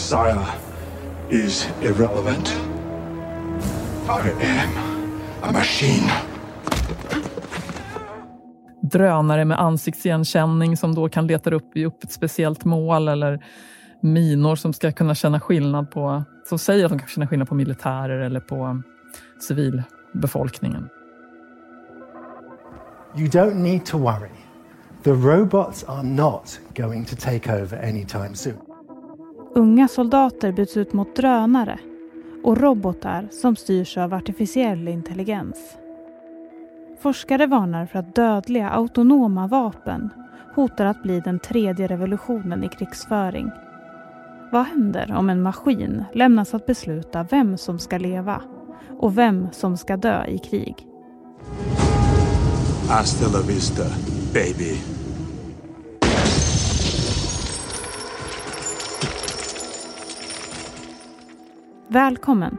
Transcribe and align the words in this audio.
desire 0.00 0.46
is 1.30 1.68
irrelevant. 1.82 2.60
I 4.08 4.30
am 4.46 4.70
a 5.42 5.52
machine. 5.52 6.10
Drönare 8.82 9.44
med 9.44 9.60
ansiktsigenkänning 9.60 10.76
som 10.76 10.94
då 10.94 11.08
kan 11.08 11.26
leta 11.26 11.50
upp, 11.50 11.76
upp 11.76 12.04
ett 12.04 12.12
speciellt 12.12 12.64
mål 12.64 13.08
eller 13.08 13.44
minor 14.00 14.56
som 14.56 14.72
ska 14.72 14.92
kunna 14.92 15.14
känna 15.14 15.40
skillnad 15.40 15.90
på, 15.90 16.24
som 16.48 16.58
säger 16.58 16.84
att 16.84 16.90
de 16.90 16.98
kan 16.98 17.08
känna 17.08 17.26
skillnad 17.26 17.48
på 17.48 17.54
militärer 17.54 18.20
eller 18.20 18.40
på 18.40 18.82
civilbefolkningen. 19.48 20.88
You 23.16 23.28
don't 23.28 23.54
need 23.54 23.86
to 23.86 23.98
worry. 23.98 24.30
The 25.02 25.12
robots 25.12 25.84
are 25.84 26.02
not 26.02 26.60
going 26.76 27.04
to 27.04 27.16
take 27.16 27.62
over 27.62 27.88
anytime 27.88 28.34
soon. 28.34 28.69
Unga 29.54 29.88
soldater 29.88 30.52
byts 30.52 30.76
ut 30.76 30.92
mot 30.92 31.16
drönare 31.16 31.78
och 32.44 32.58
robotar 32.58 33.28
som 33.30 33.56
styrs 33.56 33.98
av 33.98 34.14
artificiell 34.14 34.88
intelligens. 34.88 35.76
Forskare 37.00 37.46
varnar 37.46 37.86
för 37.86 37.98
att 37.98 38.14
dödliga 38.14 38.70
autonoma 38.70 39.46
vapen 39.46 40.10
hotar 40.54 40.86
att 40.86 41.02
bli 41.02 41.20
den 41.20 41.38
tredje 41.38 41.86
revolutionen 41.86 42.64
i 42.64 42.68
krigsföring. 42.68 43.50
Vad 44.52 44.66
händer 44.66 45.14
om 45.14 45.30
en 45.30 45.42
maskin 45.42 46.04
lämnas 46.12 46.54
att 46.54 46.66
besluta 46.66 47.26
vem 47.30 47.58
som 47.58 47.78
ska 47.78 47.98
leva 47.98 48.42
och 48.98 49.18
vem 49.18 49.48
som 49.52 49.76
ska 49.76 49.96
dö 49.96 50.24
i 50.26 50.38
krig? 50.38 50.86
Hasta 52.88 53.38
la 53.38 53.46
vista, 53.46 53.84
baby. 54.34 54.99
Välkommen 61.92 62.56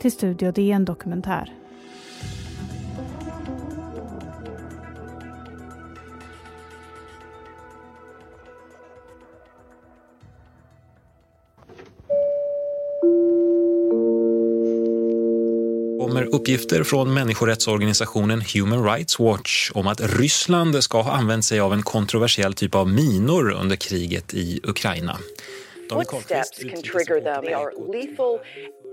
till 0.00 0.12
Studio 0.12 0.52
DN 0.52 0.84
Dokumentär. 0.84 1.52
kommer 16.18 16.34
uppgifter 16.34 16.84
från 16.84 17.14
människorättsorganisationen 17.14 18.42
Human 18.54 18.84
Rights 18.84 19.18
Watch 19.18 19.70
om 19.74 19.86
att 19.86 20.00
Ryssland 20.00 20.84
ska 20.84 21.02
ha 21.02 21.12
använt 21.12 21.44
sig 21.44 21.60
av 21.60 21.72
en 21.72 21.82
kontroversiell 21.82 22.54
typ 22.54 22.74
av 22.74 22.88
minor 22.88 23.50
under 23.50 23.76
kriget 23.76 24.34
i 24.34 24.60
Ukraina. 24.62 25.18
What 25.90 26.22
steps 26.22 26.58
can 26.62 26.82
trigger 26.82 27.20
them? 27.20 27.44
They 27.44 27.54
are 27.54 27.72
lethal, 27.92 28.40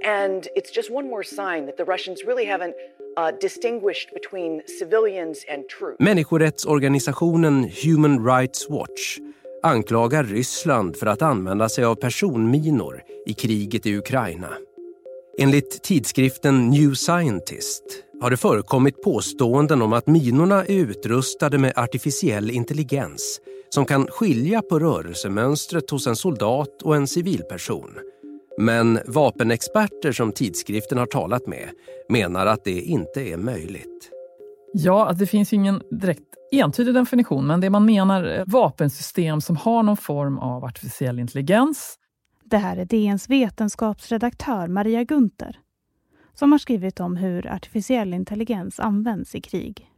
and 0.05 0.47
it's 0.55 0.71
just 0.75 0.91
one 0.91 1.07
more 1.09 1.23
sign 1.23 1.65
that 1.65 1.77
the 1.77 1.83
Russians 1.83 2.23
really 2.27 2.45
haven't 2.45 2.75
uh, 3.17 3.31
distinguished 3.41 4.13
between 4.13 4.61
civilians 4.79 5.45
and 5.49 5.69
troops. 5.69 5.99
Människorättsorganisationen 5.99 7.69
Human 7.83 8.23
Rights 8.25 8.69
Watch 8.69 9.17
anklagar 9.63 10.23
Ryssland 10.23 10.97
för 10.97 11.05
att 11.05 11.21
använda 11.21 11.69
sig 11.69 11.83
av 11.85 11.95
personminor 11.95 13.01
i 13.25 13.33
kriget 13.33 13.85
i 13.85 13.97
Ukraina. 13.97 14.49
Enligt 15.37 15.83
tidskriften 15.83 16.69
New 16.69 16.93
Scientist 16.93 17.83
har 18.21 18.29
det 18.29 18.37
förekommit 18.37 19.01
påståenden 19.01 19.81
om 19.81 19.93
att 19.93 20.07
minorna 20.07 20.65
är 20.65 20.75
utrustade 20.75 21.57
med 21.57 21.73
artificiell 21.75 22.51
intelligens 22.51 23.41
som 23.75 23.85
kan 23.85 24.07
skilja 24.07 24.61
på 24.61 24.79
rörelsemönstret 24.79 25.89
hos 25.89 26.07
en 26.07 26.15
soldat 26.15 26.81
och 26.81 26.95
en 26.95 27.07
civilperson. 27.07 27.89
Men 28.57 28.99
vapenexperter 29.07 30.11
som 30.11 30.31
tidskriften 30.31 30.97
har 30.97 31.05
talat 31.05 31.47
med 31.47 31.69
menar 32.09 32.45
att 32.45 32.63
det 32.63 32.81
inte 32.81 33.21
är 33.21 33.37
möjligt. 33.37 34.09
Ja, 34.73 35.11
det 35.19 35.27
finns 35.27 35.53
ju 35.53 35.57
ingen 35.57 35.81
direkt 35.91 36.23
entydig 36.51 36.93
definition, 36.93 37.47
men 37.47 37.61
det 37.61 37.69
man 37.69 37.85
menar 37.85 38.23
är 38.23 38.43
vapensystem 38.47 39.41
som 39.41 39.57
har 39.57 39.83
någon 39.83 39.97
form 39.97 40.39
av 40.39 40.63
artificiell 40.63 41.19
intelligens 41.19 41.97
det 42.43 42.57
här 42.57 42.77
är 42.77 42.85
DNs 42.85 43.29
vetenskapsredaktör 43.29 44.67
Maria 44.67 45.03
Gunther 45.03 45.59
som 46.33 46.51
har 46.51 46.59
skrivit 46.59 46.99
om 46.99 47.15
hur 47.17 47.47
artificiell 47.47 48.13
intelligens 48.13 48.79
används 48.79 49.35
i 49.35 49.41
krig. 49.41 49.89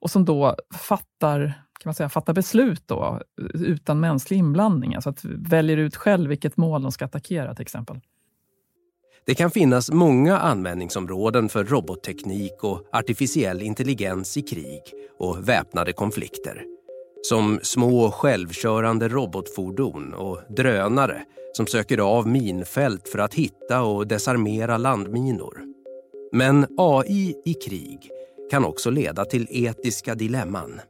Och 0.00 0.10
som 0.10 0.24
då 0.24 0.56
fattar, 0.74 1.46
kan 1.46 1.82
man 1.84 1.94
säga, 1.94 2.08
fattar 2.08 2.32
beslut 2.32 2.82
då, 2.86 3.20
utan 3.54 4.00
mänsklig 4.00 4.38
inblandning. 4.38 4.94
Alltså 4.94 5.10
att 5.10 5.24
väljer 5.24 5.76
ut 5.76 5.96
själv 5.96 6.28
vilket 6.28 6.56
mål 6.56 6.82
de 6.82 6.92
ska 6.92 7.04
attackera 7.04 7.54
till 7.54 7.62
exempel. 7.62 8.00
Det 9.26 9.34
kan 9.34 9.50
finnas 9.50 9.90
många 9.90 10.38
användningsområden 10.38 11.48
för 11.48 11.64
robotteknik 11.64 12.64
och 12.64 12.86
artificiell 12.92 13.62
intelligens 13.62 14.36
i 14.36 14.42
krig 14.42 14.82
och 15.18 15.48
väpnade 15.48 15.92
konflikter. 15.92 16.64
Som 17.22 17.60
små 17.62 18.10
självkörande 18.10 19.08
robotfordon 19.08 20.14
och 20.14 20.40
drönare 20.48 21.22
som 21.52 21.66
söker 21.66 21.98
av 21.98 22.26
minfält 22.26 23.08
för 23.08 23.18
att 23.18 23.34
hitta 23.34 23.82
och 23.82 24.06
desarmera 24.06 24.78
landminor. 24.78 25.60
Men 26.32 26.66
AI 26.78 27.34
i 27.44 27.54
krig 27.54 28.10
kan 28.50 28.64
också 28.64 28.90
leda 28.90 29.24
till 29.24 29.46
etiska 29.50 30.14
dilemman. 30.14 30.80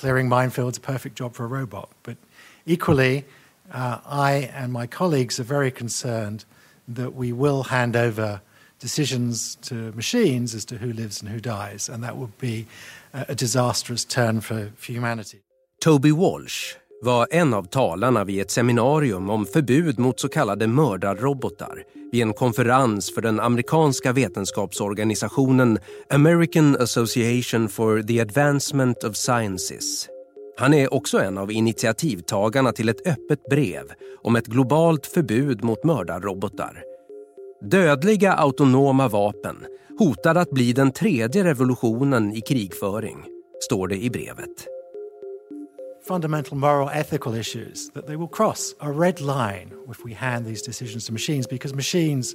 Clearing 0.00 0.28
minefields 0.28 0.78
a 0.78 0.80
perfect 0.82 1.18
job 1.18 1.34
for 1.36 1.44
a 1.44 1.60
robot, 1.60 1.90
but 2.02 2.16
equally 2.64 3.24
uh, 3.74 3.98
I 4.06 4.50
and 4.54 4.72
my 4.72 4.86
colleagues 4.86 5.40
are 5.40 5.44
very 5.44 5.70
concerned 5.70 6.44
that 6.94 7.14
we 7.14 7.32
will 7.32 7.62
hand 7.62 7.96
over 7.96 8.40
decisions 8.78 9.56
to 9.56 9.74
machines 9.74 10.54
as 10.54 10.64
to 10.64 10.74
who 10.74 10.92
lives 10.92 11.22
and 11.22 11.30
who 11.30 11.40
dies, 11.40 11.88
and 11.88 12.02
that 12.02 12.16
would 12.16 12.38
be 12.38 12.66
a 13.12 13.34
disastrous 13.34 14.04
turn 14.04 14.40
for, 14.40 14.70
for 14.76 14.92
humanity. 14.92 15.42
Toby 15.80 16.12
Walsh 16.12 16.74
var 17.02 17.26
en 17.30 17.54
av 17.54 17.62
talarna 17.62 18.24
vid 18.24 18.40
ett 18.40 18.50
seminarium 18.50 19.30
om 19.30 19.46
förbud 19.46 19.98
mot 19.98 20.20
så 20.20 20.28
kallade 20.28 20.66
mördarrobotar 20.66 21.84
vid 22.12 22.22
en 22.22 22.32
konferens 22.32 23.14
för 23.14 23.22
den 23.22 23.40
amerikanska 23.40 24.12
vetenskapsorganisationen 24.12 25.78
American 26.10 26.76
Association 26.76 27.68
for 27.68 28.02
the 28.02 28.20
Advancement 28.20 29.04
of 29.04 29.16
Sciences. 29.16 30.08
Han 30.56 30.74
är 30.74 30.94
också 30.94 31.18
en 31.18 31.38
av 31.38 31.52
initiativtagarna 31.52 32.72
till 32.72 32.88
ett 32.88 33.06
öppet 33.06 33.44
brev 33.50 33.84
om 34.22 34.36
ett 34.36 34.46
globalt 34.46 35.06
förbud 35.06 35.64
mot 35.64 35.84
mördarrobotar. 35.84 36.82
Dödliga 37.70 38.32
autonoma 38.32 39.08
vapen 39.08 39.56
hotar 39.98 40.34
att 40.34 40.50
bli 40.50 40.72
den 40.72 40.92
tredje 40.92 41.44
revolutionen 41.44 42.32
i 42.32 42.40
krigföring, 42.40 43.24
står 43.60 43.88
det 43.88 43.96
i 43.96 44.10
brevet. 44.10 44.79
Fundamental 46.10 46.56
moral 46.56 46.90
ethical 46.90 47.36
issues 47.36 47.90
that 47.90 48.08
they 48.08 48.16
will 48.16 48.26
cross 48.26 48.74
a 48.80 48.90
red 48.90 49.20
line 49.20 49.72
if 49.88 50.02
we 50.02 50.12
hand 50.12 50.44
these 50.44 50.60
decisions 50.60 51.04
to 51.04 51.12
machines 51.12 51.46
because 51.46 51.72
machines 51.72 52.34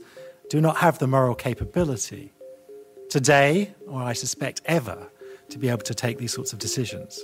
do 0.49 0.61
not 0.61 0.77
have 0.77 0.97
the 0.99 1.07
moral 1.07 1.35
capability 1.35 2.31
today, 3.09 3.75
or 3.85 4.01
I 4.01 4.13
suspect 4.13 4.61
ever, 4.63 5.09
to 5.49 5.59
be 5.59 5.67
able 5.67 5.81
to 5.81 5.93
take 5.93 6.19
these 6.19 6.31
sorts 6.31 6.53
of 6.53 6.59
decisions. 6.59 7.21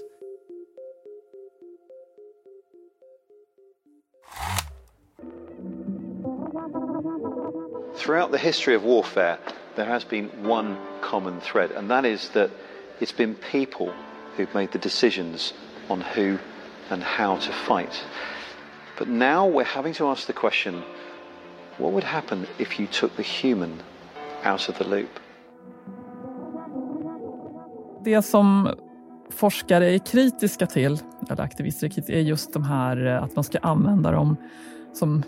Throughout 7.95 8.31
the 8.31 8.38
history 8.38 8.75
of 8.75 8.83
warfare, 8.83 9.39
there 9.78 9.85
has 9.85 10.03
been 10.03 10.28
one 10.44 10.78
common 11.00 11.39
thread, 11.39 11.72
and 11.72 11.89
that 11.89 12.03
is 12.03 12.28
that 12.31 12.51
it's 13.00 13.13
been 13.13 13.35
people 13.35 13.94
who've 14.35 14.53
made 14.53 14.73
the 14.73 14.79
decisions 14.79 15.53
on 15.88 16.04
who 16.16 16.38
and 16.89 17.04
how 17.04 17.38
to 17.38 17.51
fight. 17.51 18.06
But 18.98 19.07
now 19.07 19.48
we're 19.48 19.74
having 19.75 19.94
to 19.94 20.07
ask 20.12 20.28
the 20.28 20.33
question 20.33 20.81
what 21.78 21.92
would 21.94 22.04
happen 22.04 22.45
if 22.57 22.80
you 22.80 22.88
took 22.88 23.16
the 23.16 23.24
human 23.24 23.81
out 24.44 24.69
of 24.69 24.78
the 24.78 24.83
loop? 24.83 25.10
Det 28.04 28.22
som 28.22 28.69
forskare 29.30 29.94
är 29.94 29.98
kritiska 29.98 30.68
till, 30.68 31.00
eller 31.30 31.44
aktivister 31.44 31.88
är 31.88 31.89
kritiska, 31.89 32.13
är 32.13 32.22
just 32.22 32.54
de 32.54 32.63
här 32.63 33.06
eh, 33.06 33.24
att 33.24 33.36
man 33.36 33.44
ska 33.44 33.57
använda 33.60 34.12
dem 34.12 34.38
som 34.94 35.24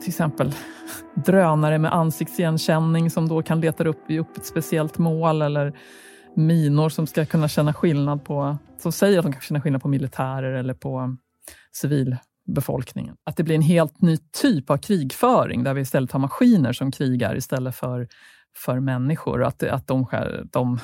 till 0.00 0.08
exempel 0.08 0.52
drönare 1.14 1.78
med 1.78 1.94
ansiktsigenkänning 1.94 3.10
som 3.10 3.28
då 3.28 3.42
kan 3.42 3.60
leta 3.60 3.84
upp, 3.84 4.10
upp 4.10 4.36
ett 4.36 4.46
speciellt 4.46 4.98
mål 4.98 5.42
eller 5.42 5.72
minor 6.36 6.88
som 6.88 7.06
ska 7.06 7.26
kunna 7.26 7.48
känna 7.48 7.74
skillnad 7.74 8.24
på, 8.24 8.58
som 8.78 8.92
säger 8.92 9.18
att 9.18 9.24
de 9.24 9.32
kan 9.32 9.40
känna 9.40 9.60
skillnad 9.60 9.82
på 9.82 9.88
militärer 9.88 10.52
eller 10.52 10.74
på 10.74 11.16
civilbefolkningen. 11.72 13.16
Att 13.24 13.36
det 13.36 13.42
blir 13.42 13.54
en 13.54 13.62
helt 13.62 14.02
ny 14.02 14.16
typ 14.16 14.70
av 14.70 14.76
krigföring 14.76 15.64
där 15.64 15.74
vi 15.74 15.80
istället 15.80 16.12
har 16.12 16.20
maskiner 16.20 16.72
som 16.72 16.92
krigar 16.92 17.36
istället 17.36 17.76
för, 17.76 18.08
för 18.56 18.80
människor. 18.80 19.44
Att, 19.44 19.62
att 19.62 19.86
de, 19.86 20.06
de 20.52 20.78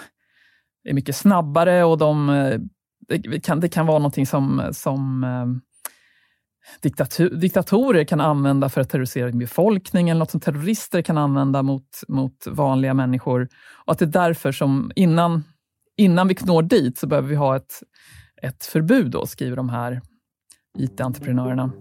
är 0.85 0.95
mycket 0.95 1.17
snabbare 1.17 1.85
och 1.85 1.99
de, 1.99 2.31
eh, 2.31 2.61
det, 3.09 3.41
kan, 3.41 3.61
det 3.61 3.69
kan 3.69 3.87
vara 3.87 3.99
någonting 3.99 4.27
som, 4.27 4.71
som 4.73 5.25
eh, 5.25 5.70
diktatur, 6.81 7.31
diktatorer 7.31 8.05
kan 8.05 8.21
använda 8.21 8.69
för 8.69 8.81
att 8.81 8.89
terrorisera 8.89 9.33
befolkningen, 9.33 10.17
eller 10.17 10.19
något 10.19 10.31
som 10.31 10.41
terrorister 10.41 11.03
kan 11.03 11.19
använda 11.19 11.63
mot, 11.63 12.01
mot 12.09 12.47
vanliga 12.47 12.95
människor. 12.95 13.49
Och 13.85 13.93
att 13.93 13.99
det 13.99 14.05
är 14.05 14.07
därför 14.07 14.53
som 14.53 14.93
innan, 14.97 15.45
innan 15.97 16.29
vi 16.29 16.37
når 16.41 16.63
dit 16.63 16.99
så 16.99 17.07
behöver 17.07 17.29
vi 17.29 17.35
ha 17.35 17.57
ett, 17.57 17.83
ett 18.43 18.65
förbud, 18.65 19.11
då, 19.11 19.27
skriver 19.27 19.57
de 19.57 19.69
här 19.69 20.01
IT-entreprenörerna. 20.79 21.73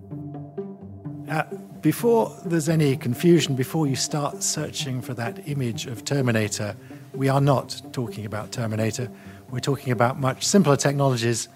Uh, 1.30 1.44
before 1.82 2.32
there's 2.46 2.74
any 2.74 2.96
confusion, 2.96 3.56
before 3.56 3.88
you 3.88 3.96
start 3.96 4.44
searching 4.44 5.02
for 5.02 5.14
that 5.14 5.48
image 5.48 5.88
of 5.92 6.04
Terminator, 6.04 6.76
we 7.14 7.30
are 7.30 7.42
not 7.42 7.84
talking 7.94 8.26
about 8.26 8.52
Terminator. 8.52 9.10
We're 9.52 9.60
talking 9.60 9.94
about 9.94 10.20
much 10.20 10.44
simpler 10.44 10.76
technologies 10.76 11.50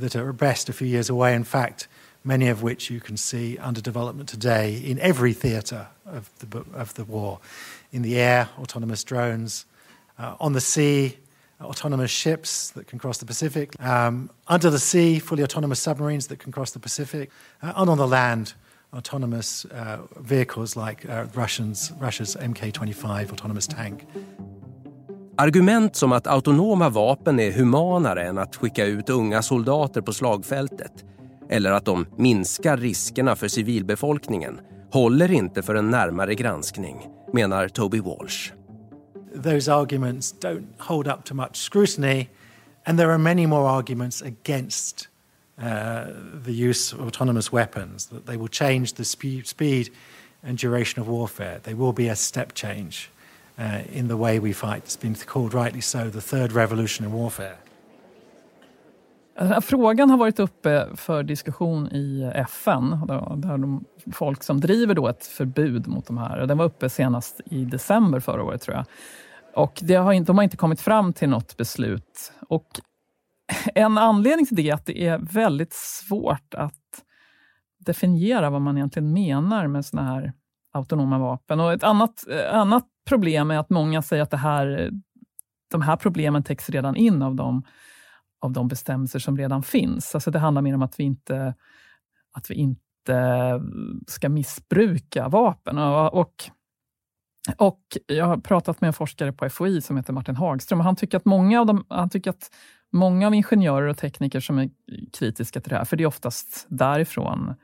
that 0.00 0.16
are 0.16 0.28
at 0.28 0.36
best 0.36 0.68
a 0.68 0.72
few 0.72 0.86
years 0.86 1.10
away. 1.10 1.34
In 1.34 1.44
fact, 1.44 1.88
many 2.24 2.48
of 2.48 2.62
which 2.62 2.90
you 2.90 3.00
can 3.00 3.16
see 3.16 3.58
under 3.58 3.80
development 3.80 4.28
today 4.28 4.82
in 4.84 4.98
every 4.98 5.34
theatre 5.34 5.88
of 6.06 6.30
the, 6.38 6.64
of 6.74 6.94
the 6.94 7.04
war. 7.04 7.38
In 7.92 8.02
the 8.02 8.18
air, 8.18 8.48
autonomous 8.58 9.04
drones. 9.04 9.66
Uh, 10.18 10.34
on 10.40 10.52
the 10.52 10.60
sea, 10.60 11.16
autonomous 11.60 12.10
ships 12.10 12.70
that 12.70 12.86
can 12.86 12.98
cross 12.98 13.18
the 13.18 13.26
Pacific. 13.26 13.80
Um, 13.80 14.30
under 14.48 14.70
the 14.70 14.78
sea, 14.78 15.20
fully 15.20 15.42
autonomous 15.42 15.80
submarines 15.80 16.26
that 16.28 16.38
can 16.38 16.52
cross 16.52 16.72
the 16.72 16.80
Pacific. 16.80 17.30
Uh, 17.62 17.72
and 17.76 17.90
on 17.90 17.98
the 17.98 18.06
land, 18.06 18.54
autonomous 18.92 19.64
uh, 19.66 19.98
vehicles 20.16 20.76
like 20.76 21.08
uh, 21.08 21.26
Russians, 21.34 21.92
Russia's 22.00 22.36
MK25 22.36 23.30
autonomous 23.30 23.66
tank. 23.66 24.06
Argument 25.36 25.96
som 25.96 26.12
att 26.12 26.26
autonoma 26.26 26.88
vapen 26.88 27.40
är 27.40 27.52
humanare 27.52 28.22
än 28.26 28.38
att 28.38 28.56
skicka 28.56 28.84
ut 28.84 29.10
unga 29.10 29.42
soldater 29.42 30.00
på 30.00 30.12
slagfältet 30.12 31.04
eller 31.48 31.72
att 31.72 31.84
de 31.84 32.06
minskar 32.16 32.76
riskerna 32.76 33.36
för 33.36 33.48
civilbefolkningen 33.48 34.60
håller 34.90 35.32
inte 35.32 35.62
för 35.62 35.74
en 35.74 35.90
närmare 35.90 36.34
granskning, 36.34 37.08
menar 37.32 37.68
Toby 37.68 38.00
Walsh. 38.00 38.52
Those 39.42 39.72
arguments 39.72 40.34
don't 40.40 40.66
hold 40.78 41.08
up 41.08 41.24
to 41.24 41.34
much 41.34 41.56
scrutiny 41.56 42.28
and 42.84 42.98
there 42.98 43.10
are 43.10 43.18
many 43.18 43.46
more 43.46 43.68
arguments 43.68 44.22
against 44.22 45.08
uh, 45.58 46.04
the 46.44 46.52
use 46.52 46.92
of 46.92 47.00
autonomous 47.00 47.52
weapons, 47.52 48.06
that 48.06 48.26
they 48.26 48.36
will 48.36 48.48
change 48.48 48.94
the 48.94 49.04
spe 49.04 49.44
speed 49.44 49.90
and 50.42 50.58
duration 50.58 51.00
of 51.00 51.08
warfare. 51.08 51.60
They 51.62 51.74
will 51.74 51.92
be 51.92 52.08
a 52.08 52.16
step 52.16 52.54
change 52.54 53.10
uh, 53.58 53.82
in 53.92 54.08
the 54.08 54.16
way 54.16 54.38
we 54.38 54.52
fight. 54.52 54.82
It's 54.84 54.96
been 54.96 55.14
called 55.14 55.54
rightly 55.54 55.80
so 55.80 56.10
the 56.10 56.20
third 56.20 56.52
revolution 56.52 57.04
in 57.04 57.12
warfare. 57.12 57.58
Den 59.38 59.48
här 59.48 59.60
frågan 59.60 60.10
har 60.10 60.16
varit 60.16 60.38
uppe 60.38 60.88
för 60.96 61.22
diskussion 61.22 61.88
i 61.92 62.30
FN, 62.34 63.00
där 63.36 63.58
de 63.58 63.84
folk 64.12 64.42
som 64.42 64.60
driver 64.60 64.94
då 64.94 65.08
ett 65.08 65.26
förbud 65.26 65.86
mot 65.86 66.06
de 66.06 66.18
här. 66.18 66.46
Den 66.46 66.58
var 66.58 66.64
uppe 66.64 66.88
senast 66.88 67.40
i 67.44 67.64
december 67.64 68.20
förra 68.20 68.42
året, 68.42 68.62
tror 68.62 68.76
jag. 68.76 68.86
Och 69.54 69.80
det 69.82 69.94
har 69.94 70.12
inte, 70.12 70.26
de 70.26 70.38
har 70.38 70.44
inte 70.44 70.56
kommit 70.56 70.80
fram 70.80 71.12
till 71.12 71.28
något 71.28 71.56
beslut. 71.56 72.32
Och 72.48 72.66
en 73.74 73.98
anledning 73.98 74.46
till 74.46 74.56
det 74.56 74.70
är 74.70 74.74
att 74.74 74.86
det 74.86 75.06
är 75.06 75.18
väldigt 75.18 75.72
svårt 75.72 76.54
att 76.54 77.02
definiera 77.78 78.50
vad 78.50 78.60
man 78.60 78.76
egentligen 78.76 79.12
menar 79.12 79.66
med 79.66 79.86
såna 79.86 80.02
här 80.02 80.32
autonoma 80.72 81.18
vapen. 81.18 81.60
Och 81.60 81.72
ett 81.72 81.84
annat, 81.84 82.24
eh, 82.30 82.58
annat 82.58 82.84
problem 83.08 83.50
är 83.50 83.58
att 83.58 83.70
många 83.70 84.02
säger 84.02 84.22
att 84.22 84.30
det 84.30 84.36
här, 84.36 84.90
de 85.70 85.82
här 85.82 85.96
problemen 85.96 86.42
täcks 86.42 86.70
redan 86.70 86.96
in 86.96 87.22
av 87.22 87.34
de 87.34 87.62
av 88.44 88.52
de 88.52 88.68
bestämmelser 88.68 89.18
som 89.18 89.38
redan 89.38 89.62
finns. 89.62 90.14
Alltså 90.14 90.30
det 90.30 90.38
handlar 90.38 90.62
mer 90.62 90.74
om 90.74 90.82
att 90.82 91.00
vi 91.00 91.04
inte, 91.04 91.54
att 92.32 92.50
vi 92.50 92.54
inte 92.54 93.60
ska 94.06 94.28
missbruka 94.28 95.28
vapen. 95.28 95.78
Och, 95.78 96.14
och, 96.14 96.44
och 97.58 97.80
jag 98.06 98.24
har 98.24 98.36
pratat 98.36 98.80
med 98.80 98.88
en 98.88 98.94
forskare 98.94 99.32
på 99.32 99.50
FOI 99.50 99.80
som 99.80 99.96
heter 99.96 100.12
Martin 100.12 100.36
Hagström 100.36 100.78
och 100.78 100.84
han 100.84 100.96
tycker 100.96 101.16
att 101.16 101.24
många 101.24 101.60
av, 101.60 101.66
de, 101.66 101.84
han 101.88 102.10
tycker 102.10 102.30
att 102.30 102.50
många 102.92 103.26
av 103.26 103.34
ingenjörer 103.34 103.88
och 103.88 103.96
tekniker 103.96 104.40
som 104.40 104.58
är 104.58 104.70
kritiska 105.18 105.60
till 105.60 105.70
det 105.70 105.76
här, 105.76 105.84
för 105.84 105.96
det 105.96 106.04
är 106.04 106.06
oftast 106.06 106.66
därifrån 106.68 107.54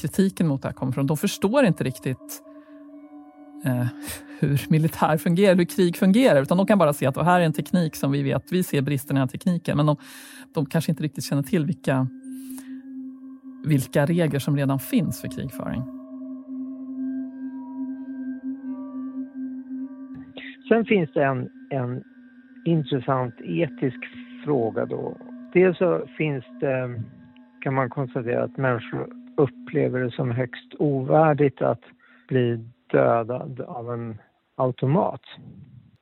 kritiken 0.00 0.48
mot 0.48 0.62
det 0.62 0.68
här 0.68 0.72
kommer 0.72 0.92
från, 0.92 1.06
de 1.06 1.16
förstår 1.16 1.64
inte 1.64 1.84
riktigt 1.84 2.42
eh, 3.64 3.86
hur 4.40 4.70
militär 4.70 5.16
fungerar, 5.16 5.56
hur 5.56 5.64
krig 5.64 5.96
fungerar, 5.96 6.42
utan 6.42 6.58
de 6.58 6.66
kan 6.66 6.78
bara 6.78 6.92
se 6.92 7.06
att 7.06 7.14
det 7.14 7.24
här 7.24 7.40
är 7.40 7.44
en 7.44 7.52
teknik 7.52 7.96
som 7.96 8.12
vi 8.12 8.22
vet, 8.22 8.52
vi 8.52 8.62
ser 8.62 8.82
bristerna 8.82 9.18
i 9.18 9.20
den 9.20 9.28
här 9.28 9.32
tekniken, 9.32 9.76
men 9.76 9.86
de, 9.86 9.96
de 10.54 10.66
kanske 10.66 10.92
inte 10.92 11.02
riktigt 11.02 11.24
känner 11.24 11.42
till 11.42 11.64
vilka, 11.64 12.06
vilka 13.64 14.06
regler 14.06 14.38
som 14.38 14.56
redan 14.56 14.78
finns 14.78 15.20
för 15.20 15.28
krigföring. 15.28 15.82
Sen 20.68 20.84
finns 20.84 21.10
det 21.14 21.24
en, 21.24 21.48
en 21.70 22.02
intressant 22.64 23.34
etisk 23.40 23.98
fråga 24.44 24.86
då. 24.86 25.16
Dels 25.52 25.78
så 25.78 26.06
finns 26.18 26.44
det, 26.60 27.02
kan 27.60 27.74
man 27.74 27.90
konstatera 27.90 28.44
att 28.44 28.56
människor 28.56 29.08
upplever 29.36 30.00
det 30.00 30.10
som 30.10 30.30
högst 30.30 30.74
ovärdigt 30.78 31.62
att 31.62 31.82
bli 32.28 32.60
dödad 32.90 33.60
av 33.60 33.92
en 33.92 34.18
automat. 34.56 35.20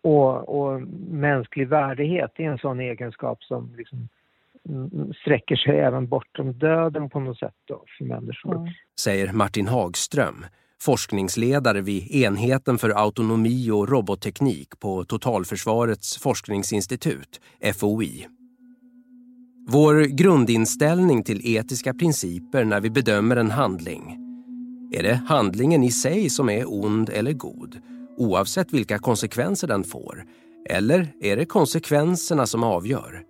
Och, 0.03 0.61
och 0.61 0.81
mänsklig 1.11 1.69
värdighet 1.69 2.31
är 2.37 2.45
en 2.45 2.59
sån 2.59 2.81
egenskap 2.81 3.43
som 3.43 3.75
liksom 3.77 4.09
mm, 4.69 5.13
sträcker 5.15 5.57
sig 5.57 5.79
även 5.79 6.09
bortom 6.09 6.53
döden 6.53 7.11
på 7.11 7.21
något 7.21 7.39
sätt 7.39 7.55
då, 7.65 7.85
för 7.99 8.05
människor. 8.05 8.57
Mm. 8.57 8.69
Säger 9.01 9.33
Martin 9.33 9.67
Hagström, 9.67 10.47
forskningsledare 10.81 11.81
vid 11.81 12.11
enheten 12.11 12.79
för 12.79 12.91
autonomi 12.91 13.71
och 13.71 13.89
robotteknik 13.89 14.81
på 14.81 15.05
Totalförsvarets 15.05 16.23
forskningsinstitut, 16.23 17.41
FOI. 17.81 18.27
Vår 19.69 20.17
grundinställning 20.17 21.23
till 21.23 21.57
etiska 21.57 21.95
principer 21.95 22.65
när 22.65 22.81
vi 22.81 22.91
bedömer 22.91 23.37
en 23.37 23.51
handling 23.51 24.26
är 24.93 25.03
det 25.03 25.21
handlingen 25.27 25.83
i 25.83 25.91
sig 25.91 26.31
som 26.31 26.49
är 26.49 26.65
ond 26.83 27.11
eller 27.11 27.33
god, 27.33 27.81
oavsett 28.17 28.73
vilka 28.73 28.99
konsekvenser 28.99 29.69
den 29.69 29.85
får? 29.85 30.25
Eller 30.71 31.09
är 31.21 31.37
det 31.37 31.45
konsekvenserna 31.45 32.47
som 32.47 32.63
avgör? 32.65 33.23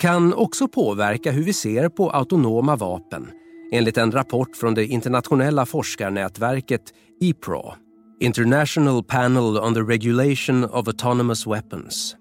Kan 0.00 0.34
också 0.34 0.68
påverka 0.68 1.30
hur 1.32 1.42
vi 1.42 1.52
ser 1.52 1.88
på 1.88 2.10
autonoma 2.10 2.76
vapen, 2.76 3.30
enligt 3.72 3.98
en 3.98 4.12
rapport 4.12 4.56
från 4.56 4.74
det 4.74 4.86
internationella 4.86 5.66
forskarnätverket 5.66 6.82
IPRO, 7.20 7.74
International 8.20 9.04
Panel 9.04 9.58
on 9.58 9.74
the 9.74 9.80
Regulation 9.80 10.64
of 10.64 10.88
Autonomous 10.88 11.46
Weapons. 11.46 12.16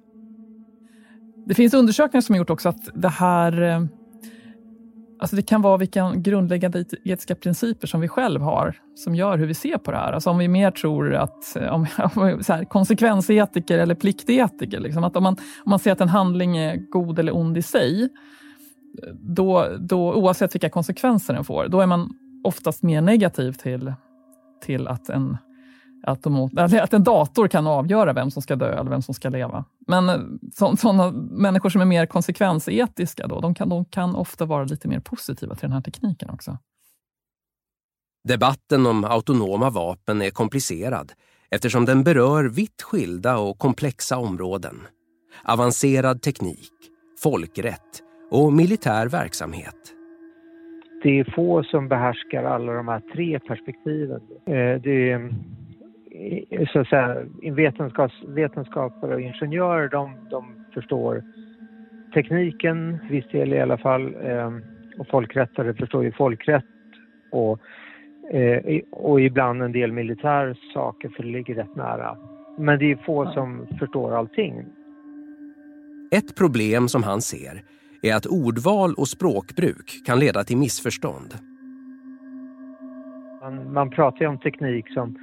Det 1.45 1.55
finns 1.55 1.73
undersökningar 1.73 2.21
som 2.21 2.33
har 2.33 2.37
gjort 2.37 2.49
också 2.49 2.69
att 2.69 2.89
det 2.93 3.09
här 3.09 3.61
eh, 3.61 3.85
Alltså 5.19 5.35
det 5.35 5.41
kan 5.41 5.61
vara 5.61 5.77
vilka 5.77 6.11
grundläggande 6.15 6.85
etiska 7.03 7.35
principer 7.35 7.87
som 7.87 8.01
vi 8.01 8.07
själv 8.07 8.41
har 8.41 8.75
som 8.95 9.15
gör 9.15 9.37
hur 9.37 9.45
vi 9.45 9.53
ser 9.53 9.77
på 9.77 9.91
det 9.91 9.97
här. 9.97 10.13
Alltså 10.13 10.29
om 10.29 10.37
vi 10.37 10.47
mer 10.47 10.71
tror 10.71 11.15
att 11.15 11.55
eh, 11.55 11.73
om, 11.73 11.87
så 12.41 12.53
här, 12.53 12.65
konsekvensetiker 12.65 13.77
eller 13.77 13.95
pliktetiker, 13.95 14.79
liksom, 14.79 15.03
att 15.03 15.15
om 15.15 15.23
man, 15.23 15.33
om 15.63 15.69
man 15.69 15.79
ser 15.79 15.91
att 15.91 16.01
en 16.01 16.09
handling 16.09 16.57
är 16.57 16.75
god 16.75 17.19
eller 17.19 17.35
ond 17.35 17.57
i 17.57 17.61
sig, 17.61 18.09
då, 19.13 19.67
då, 19.79 20.13
oavsett 20.13 20.55
vilka 20.55 20.69
konsekvenser 20.69 21.33
den 21.33 21.43
får, 21.43 21.67
då 21.67 21.81
är 21.81 21.85
man 21.85 22.09
oftast 22.43 22.83
mer 22.83 23.01
negativ 23.01 23.51
till, 23.51 23.93
till 24.65 24.87
att 24.87 25.09
en 25.09 25.37
att, 26.03 26.23
de, 26.23 26.49
att 26.57 26.93
en 26.93 27.03
dator 27.03 27.47
kan 27.47 27.67
avgöra 27.67 28.13
vem 28.13 28.31
som 28.31 28.41
ska 28.41 28.55
dö 28.55 28.79
eller 28.79 28.89
vem 28.89 29.01
som 29.01 29.13
ska 29.13 29.29
leva. 29.29 29.65
Men 29.87 30.09
eh, 30.09 30.19
sådana 30.77 31.11
människor 31.31 31.69
som 31.69 31.81
är 31.81 31.85
mer 31.85 32.05
konsekvensetiska, 32.05 33.27
då, 33.27 33.39
de, 33.39 33.55
kan, 33.55 33.69
de 33.69 33.85
kan 33.85 34.15
ofta 34.15 34.45
vara 34.45 34.63
lite 34.63 34.87
mer 34.87 34.99
positiva 34.99 35.55
till 35.55 35.61
den 35.61 35.71
här 35.71 35.81
tekniken 35.81 36.29
också. 36.29 36.57
Debatten 38.23 38.85
om 38.85 39.03
autonoma 39.03 39.69
vapen 39.69 40.21
är 40.21 40.29
komplicerad 40.29 41.11
eftersom 41.51 41.85
den 41.85 42.03
berör 42.03 42.43
vitt 42.43 42.81
skilda 42.81 43.37
och 43.37 43.57
komplexa 43.57 44.17
områden. 44.17 44.75
Avancerad 45.43 46.21
teknik, 46.21 46.71
folkrätt 47.23 48.03
och 48.31 48.53
militär 48.53 49.07
verksamhet. 49.07 49.75
Det 51.03 51.19
är 51.19 51.33
få 51.35 51.63
som 51.63 51.87
behärskar 51.87 52.43
alla 52.43 52.73
de 52.73 52.87
här 52.87 52.99
tre 53.13 53.39
perspektiven. 53.39 54.21
Eh, 54.45 54.81
det 54.81 55.11
är 55.11 55.33
så 56.73 56.79
att 56.79 56.87
säga, 56.87 57.15
vetenskaps, 57.51 58.13
vetenskapare 58.27 59.15
och 59.15 59.21
ingenjörer 59.21 59.89
de, 59.89 60.27
de 60.29 60.65
förstår 60.73 61.23
tekniken, 62.13 62.99
viss 63.09 63.27
del 63.31 63.53
i 63.53 63.59
alla 63.59 63.77
fall, 63.77 64.15
eh, 64.23 64.51
och 64.97 65.07
folkrättare 65.07 65.73
förstår 65.73 66.03
ju 66.03 66.11
folkrätt 66.11 66.65
och, 67.31 67.59
eh, 68.31 68.81
och 68.91 69.21
ibland 69.21 69.61
en 69.61 69.71
del 69.71 69.91
militär 69.91 70.57
saker 70.73 71.09
för 71.09 71.23
det 71.23 71.29
ligger 71.29 71.55
rätt 71.55 71.75
nära. 71.75 72.17
Men 72.57 72.79
det 72.79 72.91
är 72.91 72.95
få 72.95 73.31
som 73.31 73.67
förstår 73.79 74.15
allting. 74.15 74.65
Ett 76.11 76.35
problem 76.35 76.87
som 76.87 77.03
han 77.03 77.21
ser 77.21 77.63
är 78.01 78.15
att 78.15 78.25
ordval 78.25 78.93
och 78.93 79.07
språkbruk 79.07 80.01
kan 80.05 80.19
leda 80.19 80.43
till 80.43 80.57
missförstånd. 80.57 81.33
Man, 83.41 83.73
man 83.73 83.89
pratar 83.89 84.19
ju 84.19 84.27
om 84.27 84.37
teknik 84.37 84.93
som, 84.93 85.15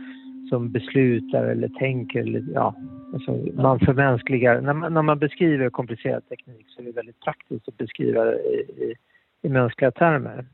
som 0.49 0.73
beslutar 0.73 1.45
eller 1.45 1.69
tänker. 1.69 2.21
Eller, 2.21 2.45
ja, 2.55 2.75
alltså 3.15 3.38
man 3.55 3.81
förmänskligar. 3.81 4.61
När 4.61 4.73
man, 4.73 4.95
när 4.95 5.03
man 5.03 5.19
beskriver 5.19 5.71
komplicerad 5.71 6.29
teknik 6.29 6.67
så 6.69 6.83
är 6.83 6.87
det 6.87 6.93
väldigt 6.93 7.21
praktiskt 7.21 7.69
att 7.69 7.76
beskriva 7.76 8.25
det 8.25 8.37
i, 8.37 8.57
i, 8.57 8.95
i 9.43 9.49
mänskliga 9.49 9.91
termer. 9.91 10.47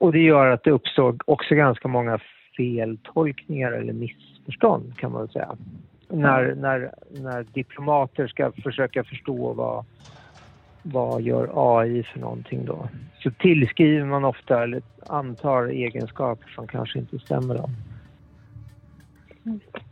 Och 0.00 0.12
det 0.12 0.18
gör 0.18 0.46
att 0.46 0.64
det 0.64 0.70
uppstår 0.70 1.16
också 1.24 1.54
ganska 1.54 1.88
många 1.88 2.18
feltolkningar 2.56 3.72
eller 3.72 3.92
missförstånd 3.92 4.98
kan 4.98 5.12
man 5.12 5.28
säga. 5.28 5.56
När, 6.08 6.54
när, 6.54 6.90
när 7.10 7.42
diplomater 7.42 8.26
ska 8.26 8.52
försöka 8.52 9.04
förstå 9.04 9.52
vad, 9.52 9.84
vad 10.82 11.22
gör 11.22 11.50
AI 11.54 12.02
för 12.02 12.20
någonting 12.20 12.64
då? 12.64 12.88
Så 13.22 13.30
tillskriver 13.30 14.04
man 14.06 14.24
ofta 14.24 14.62
eller 14.62 14.82
antar 15.06 15.66
egenskaper 15.66 16.48
som 16.48 16.66
kanske 16.66 16.98
inte 16.98 17.18
stämmer 17.18 17.54
då. 17.54 17.70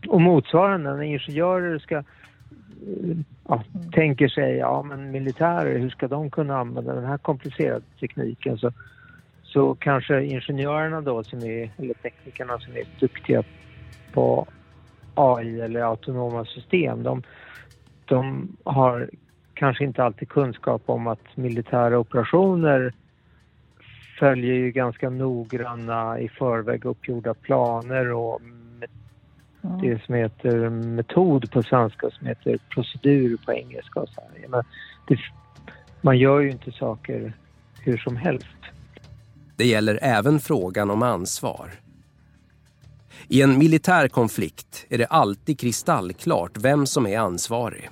Och 0.09 0.21
motsvarande 0.21 0.97
när 0.97 1.03
ingenjörer 1.03 1.79
ska 1.79 2.03
ja, 3.49 3.65
tänker 3.93 4.29
sig, 4.29 4.57
ja 4.57 4.83
men 4.83 5.11
militärer, 5.11 5.79
hur 5.79 5.91
ska 5.91 6.09
de 6.09 6.31
kunna 6.31 6.59
använda 6.59 6.95
den 6.95 7.05
här 7.05 7.19
komplicerade 7.19 7.85
tekniken? 8.01 8.59
Så, 8.59 8.73
så 9.43 9.75
kanske 9.75 10.25
ingenjörerna 10.25 11.01
då, 11.01 11.25
som 11.25 11.45
är, 11.45 11.71
eller 11.79 11.95
teknikerna 11.95 12.59
som 12.59 12.77
är 12.77 12.85
duktiga 13.01 13.45
på 14.13 14.47
AI 15.15 15.61
eller 15.61 15.81
autonoma 15.81 16.45
system, 16.45 17.03
de, 17.03 17.23
de 18.05 18.49
har 18.65 19.11
kanske 19.55 19.85
inte 19.85 20.05
alltid 20.05 20.29
kunskap 20.29 20.83
om 20.87 21.07
att 21.07 21.37
militära 21.37 21.99
operationer 21.99 22.93
följer 24.19 24.55
ju 24.55 24.71
ganska 24.71 25.11
noggranna 25.11 26.21
i 26.21 26.29
förväg 26.29 26.85
uppgjorda 26.85 27.35
planer 27.35 28.13
och 28.13 28.41
det 29.83 30.05
som 30.05 30.15
heter 30.15 30.71
metod 30.71 31.51
på 31.51 31.63
svenska 31.63 32.11
som 32.11 32.27
heter 32.27 32.59
procedur 32.69 33.37
på 33.47 33.53
engelska. 33.53 34.01
Och 34.01 34.09
så 34.09 34.21
här. 34.21 34.49
Men 34.49 34.63
det, 35.09 35.19
man 36.01 36.19
gör 36.19 36.41
ju 36.41 36.51
inte 36.51 36.73
saker 36.73 37.33
hur 37.81 37.97
som 37.97 38.17
helst. 38.17 38.47
Det 39.57 39.67
gäller 39.67 39.99
även 40.03 40.41
frågan 40.41 40.91
om 40.91 41.03
ansvar. 41.03 41.71
I 43.29 43.43
en 43.43 43.59
militär 43.59 44.09
konflikt 44.09 44.87
är 44.89 44.99
det 44.99 45.07
alltid 45.07 45.61
kristallklart 45.61 46.59
vem 46.59 46.87
som 46.87 47.07
är 47.07 47.19
ansvarig. 47.19 47.91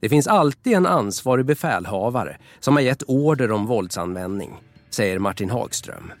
Det 0.00 0.08
finns 0.08 0.26
alltid 0.26 0.72
en 0.72 0.86
ansvarig 0.86 1.46
befälhavare 1.46 2.36
som 2.60 2.76
har 2.76 2.82
gett 2.82 3.02
order 3.06 3.52
om 3.52 3.66
våldsanvändning, 3.66 4.50
säger 4.90 5.18
Martin 5.18 5.50
Hagström. 5.50 6.12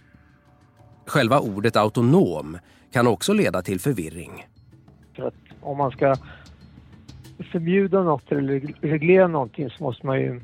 Själva 1.06 1.40
ordet 1.40 1.76
autonom 1.76 2.58
kan 2.92 3.06
också 3.06 3.32
leda 3.32 3.62
till 3.62 3.80
förvirring. 3.80 4.47
För 5.18 5.26
att 5.26 5.34
om 5.60 5.76
man 5.76 5.90
ska 5.90 6.16
förbjuda 7.52 8.02
något 8.02 8.32
eller 8.32 8.60
reglera 8.80 9.28
någonting 9.28 9.70
så 9.70 9.84
måste 9.84 10.06
man 10.06 10.20
ju 10.20 10.40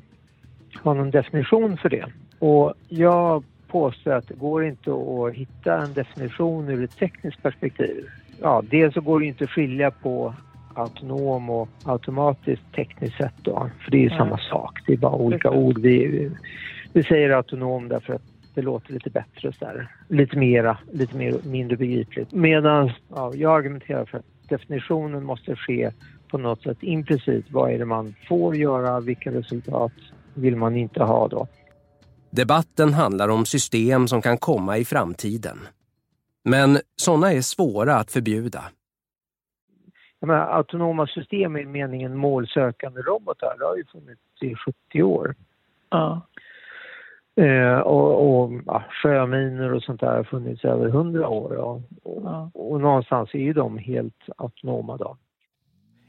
ha 0.83 0.95
någon 0.95 1.11
definition 1.11 1.77
för 1.77 1.89
det. 1.89 2.07
Och 2.39 2.75
jag 2.89 3.45
påstår 3.69 4.13
att 4.13 4.29
det 4.29 4.35
går 4.35 4.65
inte 4.65 4.91
att 4.91 5.35
hitta 5.35 5.83
en 5.83 5.93
definition 5.93 6.69
ur 6.69 6.85
ett 6.85 6.97
tekniskt 6.97 7.43
perspektiv. 7.43 8.07
Ja, 8.41 8.63
dels 8.71 8.95
så 8.95 9.01
går 9.01 9.21
det 9.21 9.27
inte 9.27 9.45
att 9.45 9.51
skilja 9.51 9.91
på 9.91 10.35
autonom 10.75 11.51
och 11.51 11.69
automatiskt 11.85 12.75
tekniskt 12.75 13.17
sett 13.17 13.35
då, 13.43 13.71
för 13.85 13.91
det 13.91 13.97
är 13.97 14.03
ju 14.03 14.11
samma 14.11 14.39
sak. 14.39 14.79
Det 14.87 14.93
är 14.93 14.97
bara 14.97 15.17
olika 15.17 15.51
ord. 15.51 15.79
Vi, 15.79 16.31
vi 16.93 17.03
säger 17.03 17.31
autonom 17.31 17.89
därför 17.89 18.15
att 18.15 18.23
det 18.55 18.63
låter 18.63 18.93
lite 18.93 19.11
bättre 19.11 19.53
så 19.53 19.65
där. 19.65 19.89
Lite 20.09 20.37
mera, 20.37 20.79
lite 20.93 21.17
mer, 21.17 21.35
mindre 21.45 21.77
begripligt. 21.77 22.33
Medan 22.33 22.91
ja, 23.15 23.33
jag 23.35 23.57
argumenterar 23.57 24.05
för 24.05 24.19
att 24.19 24.34
definitionen 24.57 25.25
måste 25.25 25.57
ske 25.57 25.91
på 26.31 26.39
något 26.39 26.63
sätt 26.63 26.79
implicit. 26.81 27.45
Vad 27.51 27.71
är 27.71 27.79
det 27.79 27.85
man 27.85 28.15
får 28.29 28.57
göra? 28.57 29.01
Vilka 29.01 29.31
resultat 29.31 29.93
vill 30.35 30.57
man 30.57 30.77
inte 30.77 31.03
ha 31.03 31.29
då? 31.29 31.47
Debatten 32.31 32.93
handlar 32.93 33.29
om 33.29 33.47
system 33.47 34.09
som 34.09 34.23
kan 34.23 34.39
komma 34.39 34.79
i 34.79 34.85
framtiden. 34.85 35.59
Men 36.45 36.79
sådana 36.97 37.33
är 37.33 37.41
svåra 37.41 37.97
att 37.97 38.11
förbjuda. 38.11 38.65
Menar, 40.21 40.47
autonoma 40.57 41.07
system 41.07 41.57
i 41.57 41.65
meningen 41.65 42.17
målsökande 42.17 43.01
robotar, 43.01 43.57
det 43.59 43.65
har 43.65 43.77
ju 43.77 43.85
funnits 43.85 44.21
i 44.41 44.55
70 44.55 45.03
år. 45.03 45.35
Ja. 45.91 46.27
Eh, 47.37 47.79
och, 47.79 48.43
och 48.43 48.53
ja, 48.67 48.85
sjöminor 49.03 49.73
och 49.73 49.83
sånt 49.83 50.01
där 50.01 50.17
har 50.17 50.25
funnits 50.25 50.65
i 50.65 50.67
över 50.67 50.87
100 50.87 51.29
år. 51.29 51.57
Och, 51.57 51.83
och, 52.03 52.73
och 52.73 52.81
någonstans 52.81 53.35
är 53.35 53.39
ju 53.39 53.53
de 53.53 53.79
helt 53.79 54.29
autonoma 54.37 54.97
då. 54.97 55.17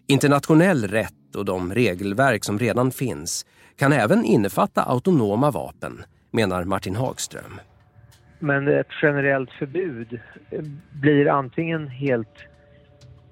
Internationell 0.07 0.87
rätt 0.87 1.35
och 1.37 1.45
de 1.45 1.73
regelverk 1.73 2.43
som 2.43 2.59
redan 2.59 2.91
finns 2.91 3.45
kan 3.75 3.93
även 3.93 4.25
innefatta 4.25 4.83
autonoma 4.83 5.51
vapen, 5.51 6.03
menar 6.31 6.63
Martin 6.63 6.95
Hagström. 6.95 7.59
Men 8.39 8.67
ett 8.67 8.87
generellt 9.01 9.51
förbud 9.51 10.19
blir 11.01 11.29
antingen 11.29 11.87
helt 11.87 12.37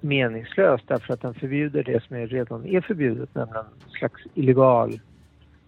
meningslöst 0.00 0.84
därför 0.88 1.14
att 1.14 1.20
den 1.20 1.34
förbjuder 1.34 1.82
det 1.82 2.04
som 2.04 2.16
redan 2.16 2.66
är 2.66 2.80
förbjudet, 2.80 3.34
nämligen 3.34 3.64
en 3.84 3.90
slags 3.98 4.22
illegal 4.34 5.00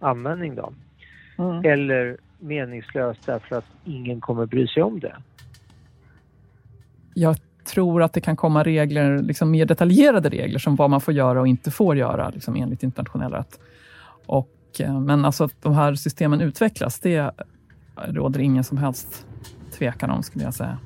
användning. 0.01 0.55
Då. 0.55 0.73
Mm. 1.39 1.65
Eller 1.65 2.17
meningslöst 2.39 3.27
därför 3.27 3.57
att 3.57 3.65
ingen 3.85 4.21
kommer 4.21 4.47
bry 4.47 4.67
sig 4.67 4.83
om 4.83 5.01
det. 5.01 5.17
Jag 7.15 7.37
tror 7.65 8.03
att 8.03 8.13
det 8.13 8.21
kan 8.21 8.37
komma 8.37 8.63
regler, 8.63 9.19
liksom 9.19 9.51
mer 9.51 9.67
detaljerade 9.67 10.29
regler, 10.29 10.59
som 10.59 10.77
vad 10.77 10.91
man 10.91 11.01
får 11.01 11.15
göra 11.15 11.41
och 11.41 11.49
inte 11.49 11.71
får 11.71 11.97
göra 11.97 12.31
liksom 12.31 12.57
enligt 12.57 12.83
internationell 12.83 13.33
rätt. 13.33 13.61
Och, 14.27 14.51
eh, 14.79 15.01
men 15.01 15.25
alltså 15.25 15.45
att 15.45 15.63
de 15.63 15.75
här 15.75 15.95
systemen 15.95 16.41
utvecklas, 16.41 17.01
det 17.01 17.31
råder 17.97 18.41
ingen 18.41 18.65
som 18.65 18.79
helst 18.79 19.27
tvekan 19.79 20.11
om, 20.11 20.23
skulle 20.23 20.45
jag 20.45 20.55
säga. 20.55 20.79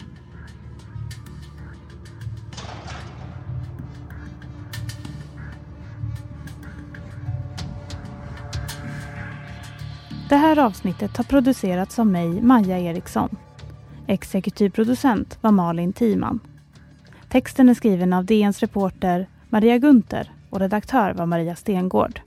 Det 10.30 10.36
här 10.36 10.58
avsnittet 10.58 11.16
har 11.16 11.24
producerats 11.24 11.98
av 11.98 12.06
mig, 12.06 12.42
Maja 12.42 12.78
Eriksson. 12.78 13.36
Exekutiv 14.06 14.70
producent 14.70 15.38
var 15.40 15.50
Malin 15.50 15.92
Timan. 15.92 16.40
Texten 17.28 17.68
är 17.68 17.74
skriven 17.74 18.12
av 18.12 18.24
DNs 18.24 18.60
reporter 18.60 19.28
Maria 19.48 19.78
Gunther 19.78 20.32
och 20.50 20.60
redaktör 20.60 21.12
var 21.12 21.26
Maria 21.26 21.56
Stengård. 21.56 22.20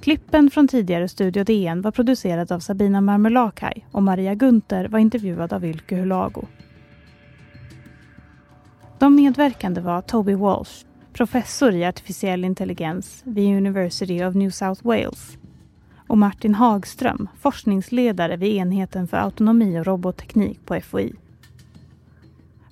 Klippen 0.00 0.50
från 0.50 0.68
tidigare 0.68 1.08
Studio 1.08 1.44
DN 1.44 1.82
var 1.82 1.90
producerad 1.90 2.52
av 2.52 2.60
Sabina 2.60 3.00
Marmelakai 3.00 3.84
och 3.92 4.02
Maria 4.02 4.34
Gunther 4.34 4.88
var 4.88 4.98
intervjuad 4.98 5.52
av 5.52 5.64
Ylke 5.64 5.96
Hulago. 5.96 6.46
De 8.98 9.14
medverkande 9.14 9.80
var 9.80 10.02
Toby 10.02 10.34
Walsh, 10.34 10.84
professor 11.12 11.74
i 11.74 11.84
artificiell 11.84 12.44
intelligens 12.44 13.22
vid 13.24 13.56
University 13.56 14.24
of 14.24 14.34
New 14.34 14.50
South 14.50 14.86
Wales 14.86 15.38
och 16.08 16.18
Martin 16.18 16.54
Hagström, 16.54 17.28
forskningsledare 17.40 18.36
vid 18.36 18.56
enheten 18.56 19.08
för 19.08 19.16
autonomi 19.16 19.80
och 19.80 19.86
robotteknik 19.86 20.66
på 20.66 20.80
FOI. 20.80 21.14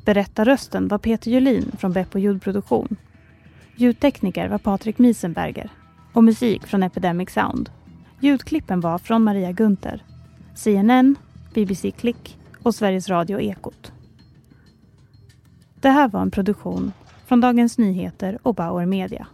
Berättarrösten 0.04 0.88
var 0.88 0.98
Peter 0.98 1.30
Julin 1.30 1.72
från 1.78 1.92
Beppo 1.92 2.18
ljudproduktion. 2.18 2.96
Ljudtekniker 3.76 4.48
var 4.48 4.58
Patrik 4.58 4.98
Miesenberger 4.98 5.70
och 6.12 6.24
musik 6.24 6.66
från 6.66 6.82
Epidemic 6.82 7.30
Sound. 7.30 7.70
Ljudklippen 8.20 8.80
var 8.80 8.98
från 8.98 9.24
Maria 9.24 9.52
Gunther, 9.52 10.04
CNN, 10.54 11.16
BBC 11.54 11.90
Klick 11.90 12.38
och 12.62 12.74
Sveriges 12.74 13.08
Radio 13.08 13.40
Ekot. 13.40 13.92
Det 15.80 15.90
här 15.90 16.08
var 16.08 16.22
en 16.22 16.30
produktion 16.30 16.92
från 17.26 17.40
Dagens 17.40 17.78
Nyheter 17.78 18.38
och 18.42 18.54
Bauer 18.54 18.86
Media. 18.86 19.26